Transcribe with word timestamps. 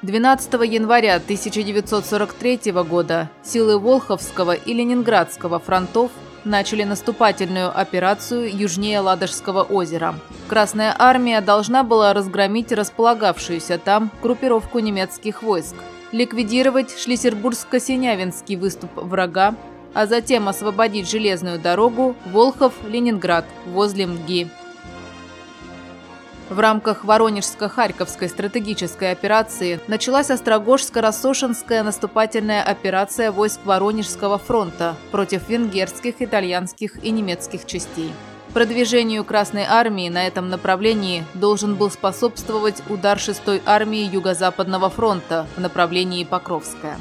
12 0.00 0.54
января 0.72 1.16
1943 1.16 2.72
года 2.72 3.28
силы 3.42 3.78
Волховского 3.78 4.52
и 4.52 4.72
Ленинградского 4.72 5.58
фронтов 5.58 6.10
начали 6.44 6.84
наступательную 6.84 7.78
операцию 7.78 8.56
южнее 8.56 9.00
Ладожского 9.00 9.64
озера. 9.64 10.14
Красная 10.48 10.96
армия 10.98 11.42
должна 11.42 11.82
была 11.82 12.14
разгромить 12.14 12.72
располагавшуюся 12.72 13.76
там 13.76 14.10
группировку 14.22 14.78
немецких 14.78 15.42
войск, 15.42 15.74
ликвидировать 16.12 16.94
Шлиссербургско-Синявинский 16.96 18.56
выступ 18.56 18.90
врага, 18.94 19.54
а 19.94 20.06
затем 20.06 20.48
освободить 20.48 21.10
железную 21.10 21.58
дорогу 21.58 22.14
Волхов-Ленинград 22.26 23.44
возле 23.66 24.06
МГИ. 24.06 24.48
В 26.48 26.60
рамках 26.60 27.04
Воронежско-Харьковской 27.04 28.28
стратегической 28.28 29.10
операции 29.10 29.80
началась 29.86 30.30
Острогожско-Рассошинская 30.30 31.82
наступательная 31.82 32.62
операция 32.62 33.32
войск 33.32 33.60
Воронежского 33.64 34.36
фронта 34.38 34.94
против 35.10 35.48
венгерских, 35.48 36.20
итальянских 36.20 37.02
и 37.02 37.10
немецких 37.10 37.64
частей. 37.64 38.12
Продвижению 38.52 39.24
Красной 39.24 39.64
Армии 39.64 40.10
на 40.10 40.26
этом 40.26 40.50
направлении 40.50 41.24
должен 41.32 41.74
был 41.74 41.90
способствовать 41.90 42.82
удар 42.90 43.16
6-й 43.16 43.62
армии 43.64 44.10
Юго-Западного 44.12 44.90
фронта 44.90 45.46
в 45.56 45.60
направлении 45.60 46.24
Покровская. 46.24 46.98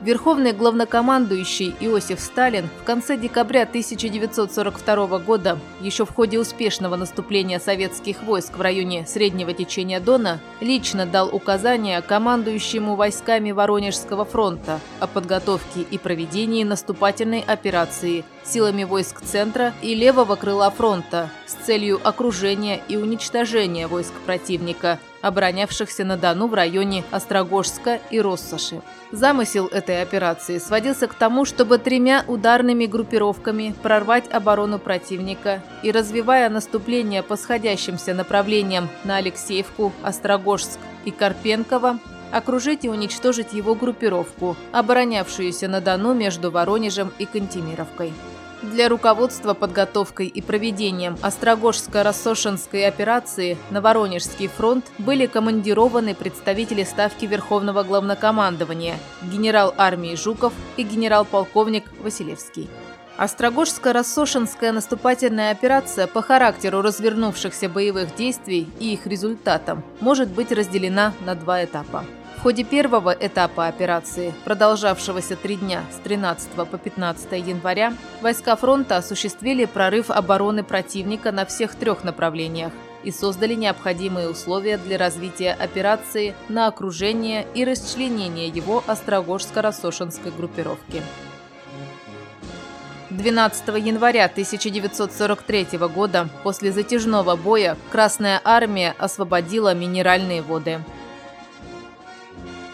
Верховный 0.00 0.52
главнокомандующий 0.52 1.74
Иосиф 1.80 2.20
Сталин 2.20 2.68
в 2.80 2.84
конце 2.84 3.16
декабря 3.16 3.62
1942 3.62 5.18
года, 5.18 5.58
еще 5.80 6.06
в 6.06 6.14
ходе 6.14 6.38
успешного 6.38 6.94
наступления 6.94 7.58
советских 7.58 8.22
войск 8.22 8.56
в 8.56 8.60
районе 8.60 9.04
среднего 9.08 9.52
течения 9.52 9.98
Дона, 9.98 10.38
лично 10.60 11.04
дал 11.04 11.34
указания 11.34 12.00
командующему 12.00 12.94
войсками 12.94 13.50
Воронежского 13.50 14.24
фронта 14.24 14.78
о 15.00 15.08
подготовке 15.08 15.80
и 15.80 15.98
проведении 15.98 16.62
наступательной 16.62 17.40
операции 17.40 18.24
силами 18.44 18.84
войск 18.84 19.20
центра 19.20 19.74
и 19.82 19.96
левого 19.96 20.36
крыла 20.36 20.70
фронта 20.70 21.28
с 21.46 21.54
целью 21.54 22.00
окружения 22.04 22.80
и 22.86 22.96
уничтожения 22.96 23.88
войск 23.88 24.12
противника– 24.24 25.00
оборонявшихся 25.20 26.04
на 26.04 26.16
Дону 26.16 26.46
в 26.46 26.54
районе 26.54 27.04
Острогожска 27.10 28.00
и 28.10 28.20
Россоши. 28.20 28.80
Замысел 29.10 29.66
этой 29.66 30.02
операции 30.02 30.58
сводился 30.58 31.06
к 31.06 31.14
тому, 31.14 31.44
чтобы 31.44 31.78
тремя 31.78 32.24
ударными 32.26 32.86
группировками 32.86 33.74
прорвать 33.82 34.30
оборону 34.30 34.78
противника 34.78 35.62
и, 35.82 35.90
развивая 35.90 36.50
наступление 36.50 37.22
по 37.22 37.36
сходящимся 37.36 38.14
направлениям 38.14 38.88
на 39.04 39.16
Алексеевку, 39.16 39.92
Острогожск 40.02 40.78
и 41.04 41.10
Карпенково, 41.10 41.98
окружить 42.32 42.84
и 42.84 42.90
уничтожить 42.90 43.52
его 43.52 43.74
группировку, 43.74 44.56
оборонявшуюся 44.72 45.68
на 45.68 45.80
Дону 45.80 46.14
между 46.14 46.50
Воронежем 46.50 47.12
и 47.18 47.24
Кантемировкой. 47.24 48.12
Для 48.62 48.88
руководства 48.88 49.54
подготовкой 49.54 50.26
и 50.26 50.42
проведением 50.42 51.16
Острогожско-Рассошинской 51.22 52.88
операции 52.88 53.56
на 53.70 53.80
Воронежский 53.80 54.48
фронт 54.48 54.84
были 54.98 55.26
командированы 55.26 56.12
представители 56.12 56.82
Ставки 56.82 57.24
Верховного 57.24 57.84
Главнокомандования, 57.84 58.96
генерал 59.22 59.74
армии 59.76 60.16
Жуков 60.16 60.52
и 60.76 60.82
генерал-полковник 60.82 61.84
Василевский. 62.02 62.68
Острогожско-Рассошинская 63.16 64.72
наступательная 64.72 65.52
операция 65.52 66.08
по 66.08 66.20
характеру 66.20 66.82
развернувшихся 66.82 67.68
боевых 67.68 68.16
действий 68.16 68.68
и 68.80 68.92
их 68.92 69.06
результатам 69.06 69.84
может 70.00 70.30
быть 70.30 70.50
разделена 70.50 71.12
на 71.24 71.36
два 71.36 71.64
этапа. 71.64 72.04
В 72.38 72.42
ходе 72.42 72.62
первого 72.62 73.10
этапа 73.10 73.66
операции, 73.66 74.32
продолжавшегося 74.44 75.34
три 75.34 75.56
дня 75.56 75.82
с 75.90 75.96
13 75.96 76.50
по 76.50 76.78
15 76.78 77.32
января, 77.32 77.92
войска 78.22 78.54
фронта 78.54 78.98
осуществили 78.98 79.64
прорыв 79.64 80.08
обороны 80.08 80.62
противника 80.62 81.32
на 81.32 81.44
всех 81.44 81.74
трех 81.74 82.04
направлениях 82.04 82.70
и 83.02 83.10
создали 83.10 83.54
необходимые 83.54 84.30
условия 84.30 84.78
для 84.78 84.98
развития 84.98 85.50
операции 85.52 86.32
на 86.48 86.68
окружение 86.68 87.44
и 87.54 87.64
расчленение 87.64 88.46
его 88.46 88.84
Острогожско-Рассошинской 88.86 90.30
группировки. 90.30 91.02
12 93.10 93.68
января 93.84 94.26
1943 94.26 95.66
года 95.92 96.28
после 96.44 96.70
затяжного 96.70 97.34
боя 97.34 97.76
Красная 97.90 98.40
Армия 98.44 98.94
освободила 98.96 99.74
минеральные 99.74 100.42
воды– 100.42 100.78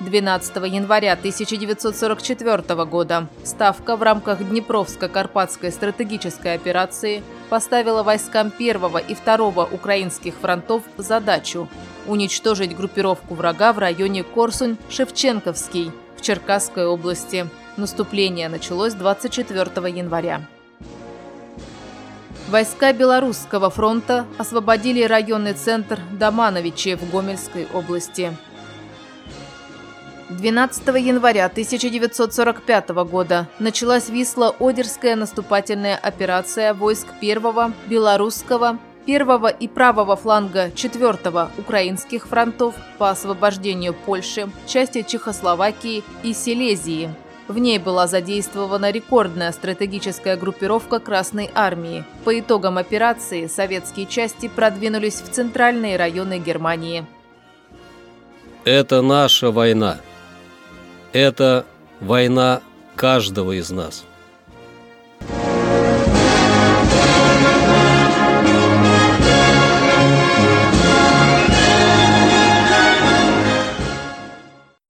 12 0.00 0.56
января 0.72 1.12
1944 1.12 2.84
года 2.86 3.28
Ставка 3.44 3.96
в 3.96 4.02
рамках 4.02 4.40
Днепровско-Карпатской 4.40 5.70
стратегической 5.70 6.54
операции 6.54 7.22
поставила 7.50 8.02
войскам 8.02 8.50
первого 8.50 8.96
и 8.96 9.14
второго 9.14 9.68
украинских 9.70 10.34
фронтов 10.34 10.82
задачу 10.96 11.68
уничтожить 12.06 12.74
группировку 12.74 13.34
врага 13.34 13.74
в 13.74 13.78
районе 13.78 14.22
Корсунь-Шевченковский 14.22 15.92
в 16.16 16.22
Черкасской 16.22 16.86
области. 16.86 17.46
Наступление 17.76 18.48
началось 18.48 18.94
24 18.94 19.70
января. 19.90 20.40
Войска 22.48 22.92
Белорусского 22.92 23.70
фронта 23.70 24.24
освободили 24.38 25.04
районный 25.04 25.52
центр 25.52 26.00
Домановичи 26.18 26.96
в 26.96 27.10
Гомельской 27.10 27.68
области. 27.72 28.36
12 30.30 30.86
января 31.00 31.46
1945 31.46 32.90
года 32.90 33.48
началась 33.58 34.08
Висло-Одерская 34.08 35.16
наступательная 35.16 35.96
операция 35.96 36.72
войск 36.72 37.08
1-го 37.20 37.72
Белорусского, 37.88 38.78
1-го 39.08 39.48
и 39.48 39.66
правого 39.66 40.14
фланга 40.14 40.68
4-го 40.68 41.50
украинских 41.60 42.28
фронтов 42.28 42.76
по 42.98 43.10
освобождению 43.10 43.92
Польши, 43.92 44.48
части 44.68 45.02
Чехословакии 45.02 46.04
и 46.22 46.32
Силезии. 46.32 47.12
В 47.48 47.58
ней 47.58 47.80
была 47.80 48.06
задействована 48.06 48.92
рекордная 48.92 49.50
стратегическая 49.50 50.36
группировка 50.36 51.00
Красной 51.00 51.50
Армии. 51.56 52.04
По 52.24 52.38
итогам 52.38 52.78
операции 52.78 53.48
советские 53.48 54.06
части 54.06 54.46
продвинулись 54.46 55.20
в 55.22 55.28
центральные 55.32 55.96
районы 55.96 56.38
Германии. 56.38 57.04
Это 58.64 59.02
наша 59.02 59.50
война. 59.50 59.98
Это 61.12 61.66
война 62.00 62.60
каждого 62.96 63.52
из 63.52 63.70
нас. 63.70 64.04